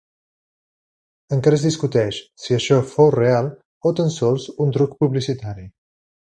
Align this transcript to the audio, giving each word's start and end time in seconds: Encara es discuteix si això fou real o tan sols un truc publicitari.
Encara 1.35 1.59
es 1.59 1.65
discuteix 1.67 2.21
si 2.45 2.57
això 2.57 2.79
fou 2.95 3.11
real 3.17 3.51
o 3.91 3.93
tan 4.01 4.11
sols 4.17 4.49
un 4.67 4.75
truc 4.79 4.97
publicitari. 5.05 5.69